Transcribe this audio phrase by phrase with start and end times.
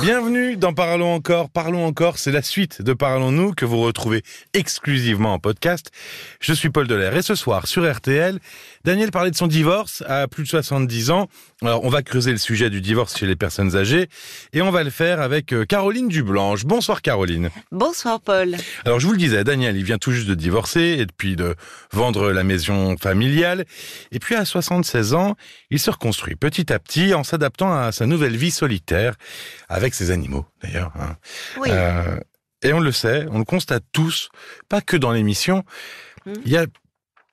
[0.00, 1.50] Bienvenue dans Parlons encore.
[1.50, 4.22] Parlons encore, c'est la suite de Parlons-nous que vous retrouvez
[4.54, 5.90] exclusivement en podcast.
[6.38, 8.38] Je suis Paul Delair et ce soir sur RTL,
[8.84, 11.26] Daniel parlait de son divorce à plus de 70 ans.
[11.62, 14.08] Alors on va creuser le sujet du divorce chez les personnes âgées
[14.52, 16.64] et on va le faire avec euh, Caroline Dublanche.
[16.64, 17.50] Bonsoir Caroline.
[17.72, 18.56] Bonsoir Paul.
[18.84, 21.56] Alors je vous le disais, Daniel, il vient tout juste de divorcer et puis de
[21.92, 23.64] vendre la maison familiale.
[24.12, 25.34] Et puis à 76 ans,
[25.70, 29.14] il se reconstruit petit à petit en s'adaptant à sa nouvelle vie solitaire
[29.68, 30.92] avec ses animaux d'ailleurs.
[30.98, 31.16] hein.
[31.58, 31.68] Oui.
[31.72, 32.18] Euh,
[32.62, 34.28] et on le sait, on le constate tous,
[34.68, 35.64] pas que dans l'émission.
[36.26, 36.34] Mhm.
[36.44, 36.66] Il y a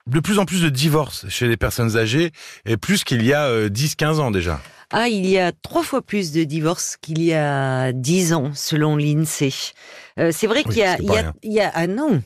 [0.07, 2.31] de plus en plus de divorces chez les personnes âgées,
[2.65, 4.61] et plus qu'il y a euh, 10-15 ans déjà.
[4.91, 8.95] Ah, il y a trois fois plus de divorces qu'il y a dix ans, selon
[8.97, 9.73] l'INSEE.
[10.19, 11.33] Euh, c'est vrai Oui, qu'il y a, il y a, rien.
[11.41, 12.21] il y a- ah non,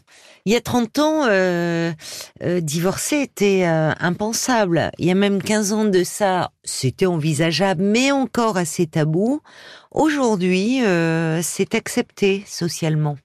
[0.46, 1.92] il y a 30 ans, euh,
[2.44, 4.92] euh, divorcer était euh, impensable.
[4.98, 9.42] Il y a même 15 ans de ça, c'était envisageable, mais encore assez tabou.
[9.92, 10.82] Aujourd'hui,
[11.42, 13.18] c'est accepté socialement.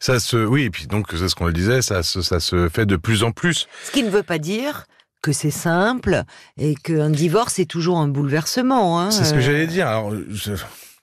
[0.00, 2.68] Ça se, oui, et puis donc c'est ce qu'on le disait, ça se, ça se
[2.68, 3.66] fait de plus en plus.
[3.84, 4.86] Ce qui ne veut pas dire
[5.22, 6.22] que c'est simple
[6.58, 9.00] et qu'un divorce est toujours un bouleversement.
[9.00, 9.10] Hein.
[9.10, 9.86] C'est ce que j'allais dire.
[9.88, 10.52] Alors, je-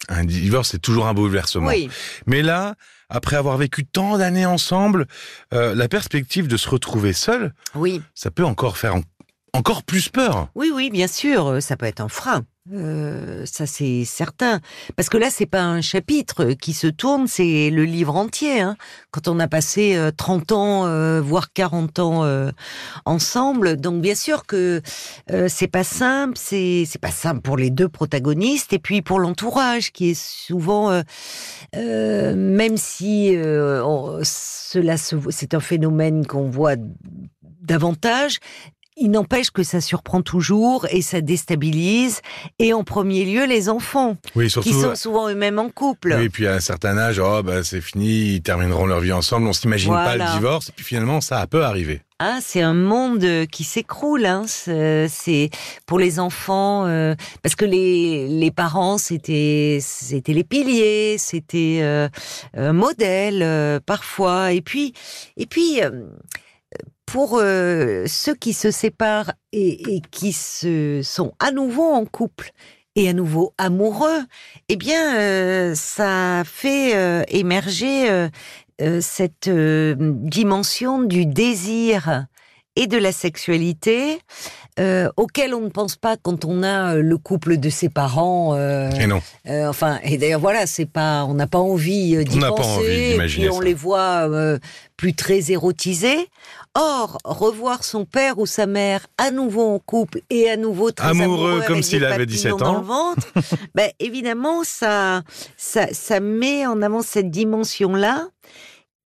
[0.09, 1.67] un divorce, c'est toujours un bouleversement.
[1.67, 1.89] Oui.
[2.25, 2.75] Mais là,
[3.09, 5.05] après avoir vécu tant d'années ensemble,
[5.53, 8.01] euh, la perspective de se retrouver seul, Oui.
[8.15, 9.01] ça peut encore faire en-
[9.53, 10.47] encore plus peur.
[10.55, 12.43] Oui, oui, bien sûr, euh, ça peut être un frein.
[12.71, 14.59] Euh, ça c'est certain.
[14.95, 18.61] Parce que là, c'est pas un chapitre qui se tourne, c'est le livre entier.
[18.61, 18.77] hein.
[19.09, 22.51] Quand on a passé euh, 30 ans, euh, voire 40 ans euh,
[23.05, 24.81] ensemble, donc bien sûr que
[25.31, 26.35] euh, c'est pas simple.
[26.37, 31.01] C'est pas simple pour les deux protagonistes et puis pour l'entourage qui est souvent, euh,
[31.75, 36.75] euh, même si euh, cela c'est un phénomène qu'on voit
[37.61, 38.37] davantage.
[38.97, 42.21] Il n'empêche que ça surprend toujours et ça déstabilise.
[42.59, 46.15] Et en premier lieu, les enfants, Oui, qui sont souvent eux-mêmes en couple.
[46.17, 49.13] Oui, et puis à un certain âge, oh, bah, c'est fini, ils termineront leur vie
[49.13, 52.01] ensemble, on s'imagine pas le divorce, et puis finalement, ça peut arriver.
[52.23, 54.27] Ah, c'est un monde euh, qui s'écroule.
[54.27, 54.43] Hein.
[54.45, 55.49] C'est
[55.87, 62.09] pour les enfants euh, parce que les les parents c'était c'était les piliers, c'était euh,
[62.55, 64.51] un modèle euh, parfois.
[64.53, 64.93] Et puis
[65.35, 65.89] et puis euh,
[67.11, 72.51] pour euh, ceux qui se séparent et, et qui se sont à nouveau en couple
[72.95, 74.19] et à nouveau amoureux,
[74.69, 78.27] eh bien, euh, ça fait euh, émerger
[78.99, 82.25] cette dimension du désir
[82.75, 84.19] et de la sexualité
[84.79, 88.55] euh, auquel on ne pense pas quand on a le couple de ses parents.
[88.55, 89.21] euh, Et non.
[89.47, 92.55] euh, enfin, et d'ailleurs voilà, c'est pas, on n'a pas envie d'y On n'a pas
[92.55, 92.79] penser.
[92.79, 93.63] envie d'imaginer on ça.
[93.65, 94.29] les voit
[94.97, 96.27] plus très érotisés.
[96.73, 101.09] Or, revoir son père ou sa mère à nouveau en couple et à nouveau très
[101.09, 102.79] Amoureux, amoureux, comme s'il avait papillons 17 dans ans.
[102.79, 103.27] le ventre,
[103.75, 105.21] ben évidemment ça,
[105.57, 108.29] ça, ça met en avant cette dimension-là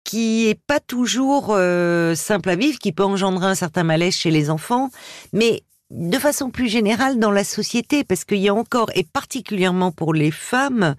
[0.05, 4.31] qui est pas toujours euh, simple à vivre, qui peut engendrer un certain malaise chez
[4.31, 4.89] les enfants,
[5.33, 5.61] mais
[5.91, 10.13] de façon plus générale dans la société, parce qu'il y a encore, et particulièrement pour
[10.13, 10.95] les femmes,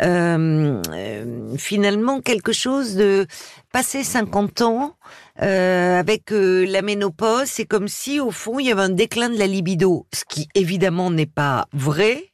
[0.00, 3.26] euh, euh, finalement quelque chose de
[3.70, 4.96] passer 50 ans
[5.42, 9.38] euh, avec la ménopause, c'est comme si au fond il y avait un déclin de
[9.38, 12.24] la libido, ce qui évidemment n'est pas vrai.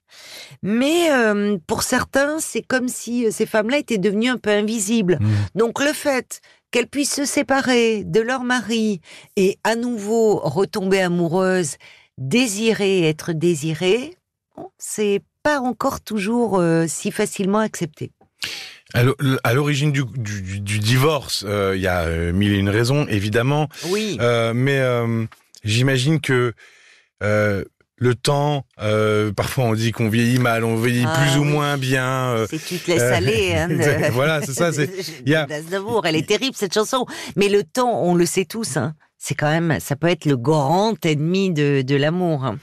[0.62, 1.10] Mais
[1.66, 5.18] pour certains, c'est comme si ces femmes-là étaient devenues un peu invisibles.
[5.20, 5.26] Mmh.
[5.54, 6.40] Donc le fait
[6.70, 9.00] qu'elles puissent se séparer de leur mari
[9.36, 11.76] et à nouveau retomber amoureuses,
[12.18, 14.16] désirer être désirées,
[14.56, 18.10] bon, c'est pas encore toujours euh, si facilement accepté.
[18.94, 22.52] À l'o- à l'origine du, du- du- du divorce, euh, il y a euh, mille
[22.52, 23.68] et une raisons, évidemment.
[23.88, 24.16] Oui.
[24.20, 24.80] Euh, mais
[25.64, 26.52] j'imagine que
[27.98, 31.78] le temps, euh, parfois on dit qu'on vieillit mal, on vieillit Ah plus ou moins
[31.78, 32.04] bien.
[32.34, 33.54] euh, C'est tu te laisses euh, aller.
[33.54, 34.90] Hein, de- voilà, c'est ça, c'est-
[35.26, 36.06] il y a- d'Aznavour.
[36.06, 37.06] Elle est terrible cette chanson.
[37.36, 38.76] Mais le temps, on le sait tous.
[38.76, 38.94] Hein,
[39.28, 42.54] c'est quand même, ça peut être le grand ennemi de, de l'amour.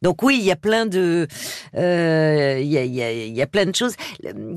[0.00, 1.26] Donc oui, il y a plein de,
[1.76, 3.94] euh, il y, a, il y, a, il y a plein de choses,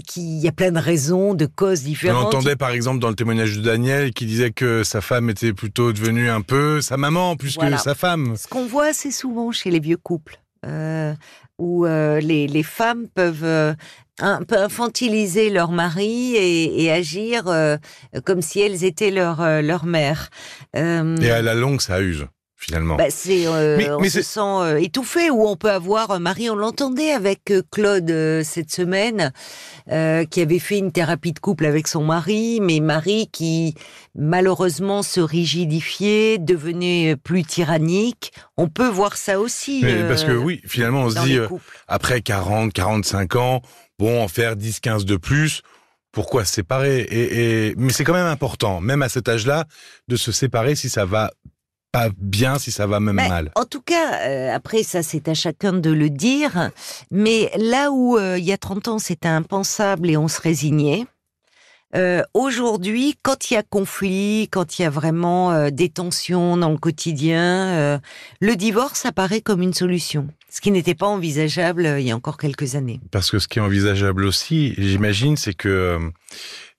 [0.07, 2.25] qui, il y a plein de raisons, de causes On différentes.
[2.35, 5.93] entendait par exemple dans le témoignage de Daniel qui disait que sa femme était plutôt
[5.93, 7.77] devenue un peu sa maman plus Voilà.
[7.77, 8.35] que sa femme.
[8.37, 11.13] Ce qu'on voit assez souvent chez les vieux couples, euh,
[11.57, 13.73] où euh, les, femmes peuvent euh,
[14.19, 17.45] un peu infantiliser leur mari et, et agir
[18.25, 20.29] comme si elles étaient leur, leur mère.
[20.75, 22.27] Et à la longue, ça use.
[22.57, 22.95] Finalement.
[22.95, 25.29] Bah, c'est, euh, Mais- on mais se sent euh, étouffé.
[25.29, 29.31] Ou on peut avoir euh, Marie, on l'entendait avec euh, Claude euh, cette semaine,
[30.31, 33.73] qui avait fait une thérapie de couple avec son mari, mais Marie qui
[34.15, 38.33] malheureusement se rigidifiait, devenait plus tyrannique.
[38.57, 39.81] On peut voir ça aussi.
[39.83, 41.37] Mais parce que oui, finalement, on se dit,
[41.87, 43.61] après 40, 45 ans,
[43.97, 45.61] bon, en faire 10, 15 de plus,
[46.11, 47.01] pourquoi se séparer?
[47.01, 49.65] Et, et, Mais c'est quand même important, même à cet âge-là,
[50.09, 51.31] de se séparer si ça va
[51.91, 53.51] pas bien, si ça va même Mais, mal.
[53.55, 56.71] En tout cas, euh, après ça c'est à chacun de le dire,
[57.11, 61.05] mais là où euh, il y a 30 ans c'était impensable et on se résignait,
[61.95, 66.71] euh, aujourd'hui quand il y a conflit, quand il y a vraiment des tensions dans
[66.71, 68.01] le quotidien,
[68.41, 72.37] le divorce apparaît comme une solution, ce qui n'était pas envisageable il y a encore
[72.37, 72.99] quelques années.
[73.11, 76.11] Parce que ce qui est envisageable aussi, j'imagine, c'est que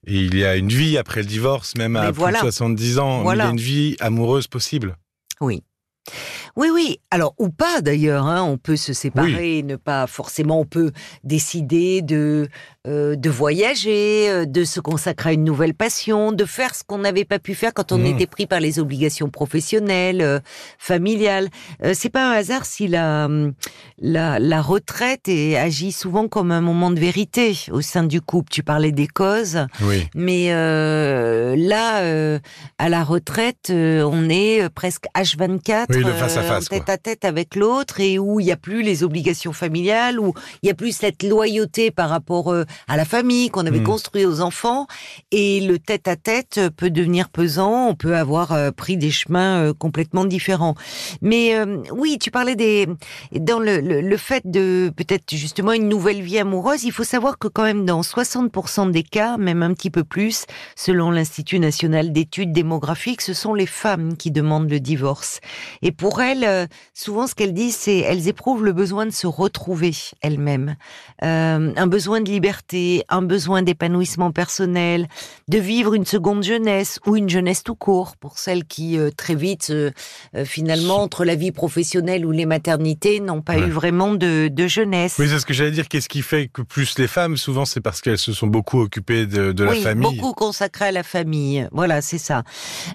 [0.07, 2.39] euh, il y a une vie après le divorce, même à Mais plus voilà.
[2.39, 3.43] de 70 ans, Voilà.
[3.43, 4.95] il y a une vie amoureuse possible.
[5.41, 5.63] Oui.
[6.55, 6.99] Oui, oui.
[7.11, 8.25] Alors, ou pas d'ailleurs.
[8.25, 8.43] Hein.
[8.43, 10.59] On peut se séparer, ne pas forcément.
[10.59, 10.91] On peut
[11.23, 12.47] décider de
[12.87, 16.99] euh, de voyager, euh, de se consacrer à une nouvelle passion, de faire ce qu'on
[16.99, 18.05] n'avait pas pu faire quand on Mmh.
[18.05, 20.39] était pris par les obligations professionnelles, euh,
[20.77, 21.49] familiales.
[21.83, 23.53] Euh, c'est pas un hasard si la hum,
[23.99, 28.49] la, la retraite est, agit souvent comme un moment de vérité au sein du couple.
[28.49, 29.59] Tu parlais des causes.
[29.81, 30.07] Oui.
[30.15, 32.39] Mais là,
[32.77, 36.97] à la retraite, on est presque H24, Oui, le face à face, en tête à
[36.97, 40.71] tête avec l'autre, et où il n'y a plus les obligations familiales, où il n'y
[40.71, 43.83] a plus cette loyauté par rapport euh, à la famille qu'on avait Mm.
[43.83, 44.87] construit aux enfants,
[45.31, 47.87] et le tête à tête peut devenir pesant.
[47.89, 50.75] On peut avoir euh, pris des chemins euh, complètement différents.
[51.21, 52.87] Mais euh, oui, tu parlais des
[53.31, 56.83] dans le, le, le fait de peut-être justement une nouvelle vie amoureuse.
[56.83, 60.45] Il faut savoir que quand même dans 60% des cas, même un petit peu plus,
[60.75, 65.39] selon l'Institut national d'études démographiques, ce sont les femmes qui demandent le divorce.
[65.81, 69.27] Et pour elles, euh, souvent ce qu'elles disent, c'est elles éprouvent le besoin de se
[69.27, 70.75] retrouver elles-mêmes,
[71.21, 75.07] Euh, un besoin de liberté, un besoin d'épanouissement personnel,
[75.49, 79.35] de vivre une seconde jeunesse ou une jeunesse tout court pour celles qui euh, très
[79.35, 79.91] vite euh,
[80.45, 83.67] finalement entre la vie professionnelle ou les maternités n'ont pas Ouais.
[83.67, 85.15] eu vraiment de, de jeunesse.
[85.19, 85.87] Oui, c'est ce que j'allais dire.
[85.89, 89.25] Qu'est-ce qui fait que plus les femmes, souvent, c'est parce qu'elles se sont beaucoup occupées
[89.25, 90.03] de, de la oui, famille.
[90.17, 91.67] beaucoup consacrés à la famille.
[91.73, 92.43] Voilà, c'est ça.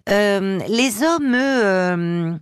[0.09, 2.35] Les hommes, eux,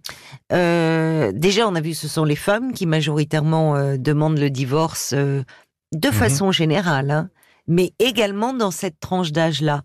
[0.52, 5.12] euh, déjà, on a vu, ce sont les femmes qui majoritairement euh, demandent le divorce
[5.16, 5.42] euh,
[5.92, 6.14] de Mhm.
[6.14, 7.10] façon générale.
[7.10, 7.30] hein,
[7.68, 9.82] mais également dans cette tranche d'âge-là.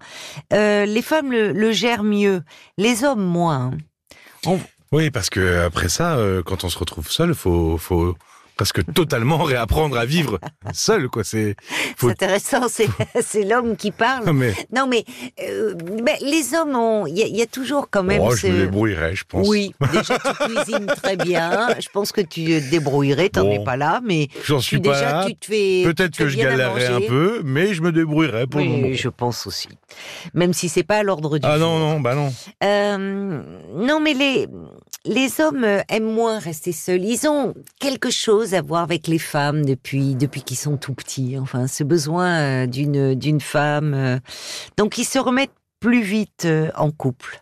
[0.52, 2.42] Les femmes le, le gèrent mieux,
[2.80, 3.72] les hommes moins.
[4.46, 4.58] hein.
[4.92, 8.16] Oui, parce que après ça, quand on se retrouve seul, faut, faut
[8.58, 10.40] presque totalement réapprendre à vivre
[10.74, 11.24] seul, quoi.
[11.24, 11.56] C'est,
[11.96, 12.64] Faut- intéressant,
[13.22, 14.26] c'est l'homme qui parle.
[14.26, 15.06] non mais, Non, mais,
[15.48, 17.06] euh, mais les hommes ont.
[17.08, 18.22] Il y, a- il y a toujours quand même.
[18.22, 19.48] oh, je me débrouillerai, je pense.
[19.48, 21.70] Oui, déjà tu cuisines très bien.
[21.80, 23.52] Je pense que tu te débrouillerais, t'en Bon.
[23.52, 25.26] es pas là, mais J'en suis pas déjà là.
[25.28, 25.84] tu te fais.
[25.86, 28.88] Peut-être que je galérerai un peu, mais je me débrouillerai pour le moment.
[28.88, 29.70] Oui, je pense aussi.
[30.34, 31.68] Même si c'est pas à l'ordre du Ah jour.
[31.68, 32.34] non, non, bah non.
[32.64, 32.98] Euh,
[33.76, 34.48] non, mais les,
[35.06, 37.04] les hommes euh, aiment moins rester seuls.
[37.04, 41.38] Ils ont quelque chose à voir avec les femmes depuis, depuis qu'ils sont tout petits.
[41.40, 43.94] Enfin, ce besoin euh, d'une, d'une femme.
[43.94, 44.20] euh.
[44.78, 47.42] Donc, ils se remettent plus vite euh, en couple.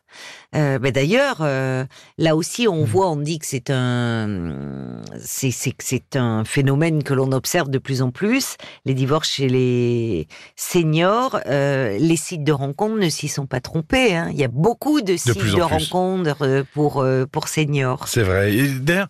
[0.56, 1.84] Euh, ben d'ailleurs, euh,
[2.18, 2.86] là aussi, on Mhm.
[2.86, 8.12] voit, on dit que c'est un, c'est, un phénomène que l'on observe de plus en
[8.12, 8.56] plus.
[8.86, 14.16] Les divorces chez les seniors, euh, les sites de rencontres ne s'y sont pas trompés.
[14.16, 14.30] Hein.
[14.32, 18.08] Il y a beaucoup de sites de, rencontres pour pour seniors.
[18.08, 18.54] C'est vrai.
[18.56, 19.08] Et d'ailleurs,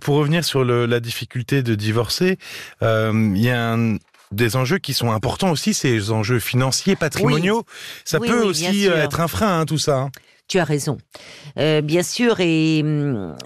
[0.00, 2.38] pour revenir sur le- la difficulté de divorcer,
[2.80, 3.96] il y a un-
[4.32, 7.64] des enjeux qui sont importants aussi, ces enjeux financiers, patrimoniaux.
[8.04, 9.96] Ça Oui, peut oui, aussi euh, être un frein, hein, tout ça.
[9.98, 10.10] hein.
[10.48, 10.98] Tu as raison.
[11.58, 12.78] Euh, bien sûr, et,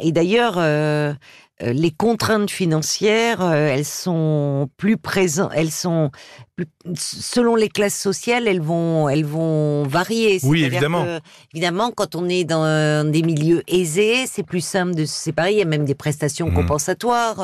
[0.00, 1.12] et d'ailleurs, euh,
[1.60, 6.10] les contraintes financières, elles sont plus présentes, elles sont
[6.96, 10.38] selon les classes sociales, elles vont, elles vont varier.
[10.44, 11.04] Oui, évidemment.
[11.04, 11.20] que,
[11.52, 15.52] évidemment, quand on est dans des milieux aisés, c'est plus simple de se séparer.
[15.52, 16.54] Il y a même des prestations Mhm.
[16.54, 17.42] compensatoires.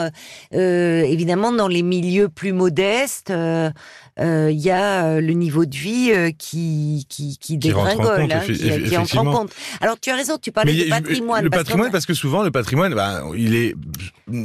[0.55, 3.71] Euh, évidemment, dans les milieux plus modestes, euh,
[4.21, 8.52] euh, il y a le niveau de vie qui qui, qui Qui dégringole, hein, qui,
[8.55, 9.33] qui entre en effectivement.
[9.33, 9.50] compte.
[9.81, 11.45] Alors tu as raison, tu parlais du patrimoine.
[11.45, 13.75] Le parce patrimoine, parce que souvent, le patrimoine, bah, il est.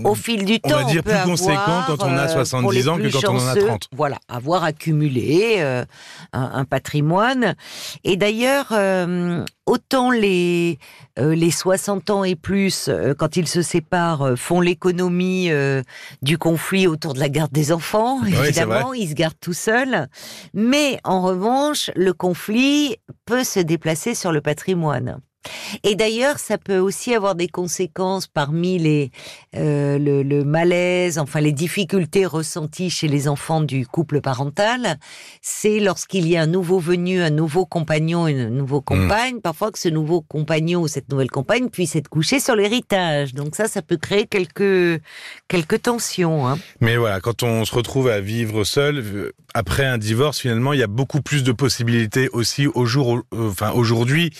[0.03, 2.63] au fil du on temps, va dire peut plus conséquent quand on a euh, 70
[2.63, 3.87] pour les ans que quand on en a chanceux, 30.
[3.95, 5.85] Voilà, avoir accumulé euh,
[6.33, 7.55] un, un patrimoine.
[8.03, 10.79] Et d'ailleurs, euh, autant les
[11.17, 15.49] euh, les 60 ans et plus, quand ils se séparent, font l'économie
[16.21, 18.23] du conflit autour de la garde des enfants.
[18.25, 20.07] évidemment, ils se gardent tout seuls.
[20.53, 25.19] Mais en revanche, le conflit peut se déplacer sur le patrimoine.
[25.83, 29.11] Et d'ailleurs, ça peut aussi avoir des conséquences parmi les
[29.55, 34.97] euh, le, le, malaise, enfin les difficultés ressenties chez les enfants du couple parental.
[35.41, 38.81] C'est lorsqu'il y a un nouveau venu, un nouveau compagnon, une nouvelle Hmm.
[38.81, 43.33] compagne, parfois que ce nouveau compagnon ou cette nouvelle compagne puisse être couché sur l'héritage.
[43.33, 45.01] Donc ça, ça peut créer quelques
[45.47, 46.47] quelques tensions.
[46.47, 46.57] Hein.
[46.81, 50.79] Mais voilà, quand on se retrouve à vivre seul, euh, après un divorce, finalement, il
[50.79, 54.31] y a beaucoup plus de possibilités aussi au jour, enfin aujourd'hui,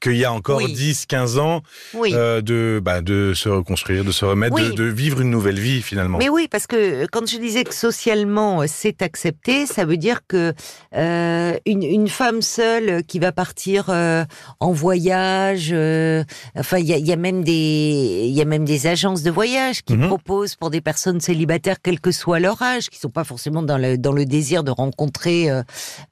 [0.00, 0.72] qu'il y a encore Oui.
[0.72, 1.62] 10, 15 ans,
[1.94, 2.12] Oui.
[2.14, 4.68] euh, de, bah, de se reconstruire, de se remettre, Oui.
[4.68, 6.18] de, de vivre une nouvelle vie finalement.
[6.18, 10.20] Mais oui, parce que quand je disais que socialement euh, c'est accepté, ça veut dire
[10.26, 10.52] que
[10.94, 14.24] euh, une, une femme seule qui va partir euh,
[14.60, 16.24] en voyage, euh,
[16.58, 19.22] enfin il y a, il y a même des il y a même des agences
[19.22, 20.08] de voyage qui Mhm.
[20.08, 23.78] proposent pour des personnes célibataires, quel que soit leur âge, qui sont pas forcément dans
[23.78, 25.62] le dans le désir de rencontrer euh,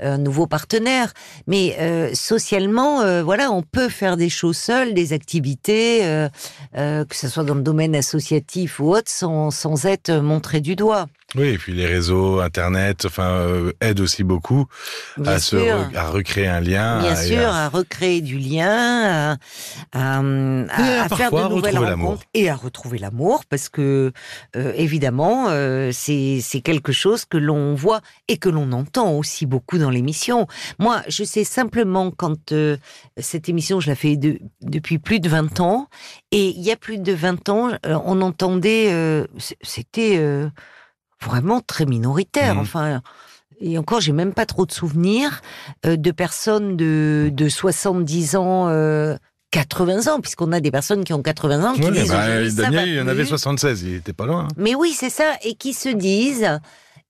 [0.00, 1.12] un nouveau partenaire,
[1.46, 6.28] mais euh, socialement, euh, voilà, on peut faire des choses seules, des activités, euh,
[6.76, 10.76] euh, que ce soit dans le domaine associatif ou autre, sans, sans être montré du
[10.76, 11.06] doigt.
[11.34, 14.66] Oui, et puis les réseaux, Internet, enfin, euh, aident aussi beaucoup
[15.16, 17.00] Bien à, se re- à recréer un lien.
[17.00, 19.38] Bien à- sûr, à- à recréer du lien,
[19.92, 24.12] à, faire de nouvelles rencontres et à retrouver l'amour, parce que
[24.56, 29.78] euh, évidemment, euh, c'est quelque chose que l'on voit et que l'on entend aussi beaucoup
[29.78, 30.46] dans l'émission.
[30.78, 32.52] Moi, je sais simplement quand
[33.16, 35.88] cette émission, je la fais de- depuis plus de 20 ans,
[36.30, 39.24] et il y a plus de 20 ans, on entendait,
[39.62, 40.20] c'était
[41.23, 42.55] vraiment très minoritaire.
[42.57, 42.61] Mhm.
[42.61, 43.02] Enfin.
[43.64, 45.41] Et encore, j'ai même pas trop de souvenirs
[45.87, 49.17] euh, de personnes de, de 70 ans, euh,
[49.52, 53.05] 80 ans, puisqu'on a des personnes qui ont 80 ans qui disent bah, il en
[53.05, 53.11] plus.
[53.11, 54.45] avait 76, il était pas loin.
[54.45, 54.49] hein.
[54.57, 56.59] Mais oui, c'est ça, et qui se disent,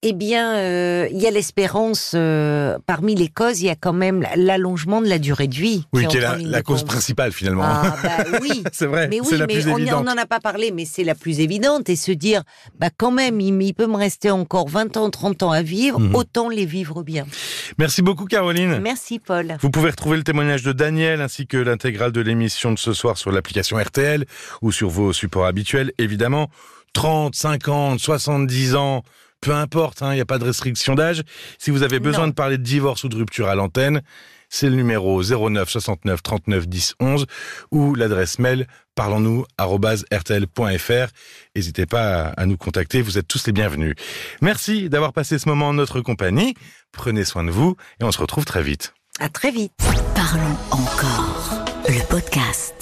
[0.04, 3.92] eh bien, euh, il y a l'espérance euh, parmi les causes, il y a quand
[3.92, 5.84] même l'allongement de la durée de vie.
[5.92, 7.62] Oui, qui est la, cause principale finalement.
[7.64, 8.64] Ah bah oui.
[8.72, 11.14] c'est vrai, Mais oui, la mais plus on n'en a pas parlé, mais c'est la
[11.14, 11.88] plus évidente.
[11.88, 12.42] Et se dire,
[12.80, 16.00] bah quand même, il, il peut me rester encore 20 ans, 30 ans à vivre,
[16.00, 16.14] Mhm.
[16.16, 17.26] autant les vivre bien.
[17.78, 18.78] Merci beaucoup Caroline.
[18.80, 19.56] Merci Paul.
[19.60, 23.18] Vous pouvez retrouver le témoignage de Daniel ainsi que l'intégrale de l'émission de ce soir
[23.18, 24.24] sur l'application RTL
[24.62, 25.92] ou sur vos supports habituels.
[25.98, 26.48] Évidemment,
[26.92, 29.02] 30, 50, 70 ans,
[29.42, 31.22] peu importe, hein, il n'y a pas de restriction d'âge.
[31.58, 32.28] Si vous avez besoin Non.
[32.28, 34.00] de parler de divorce ou de rupture à l'antenne,
[34.48, 37.26] c'est le numéro 09 69 39 10 11
[37.70, 41.12] ou l'adresse mail parlons-nous@rtl.fr.
[41.56, 43.94] N'hésitez pas à à nous contacter, vous êtes tous les bienvenus.
[44.40, 46.54] Merci d'avoir passé ce moment en notre compagnie.
[46.92, 48.94] Prenez soin de vous et on se retrouve très vite.
[49.20, 49.72] À très vite.
[50.14, 51.64] Parlons encore.
[51.88, 52.81] Le podcast.